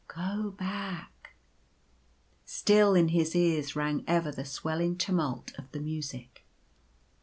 [0.07, 1.35] Go back!"
[2.43, 6.43] Still in his ears rang ever the swelling tumult of the music.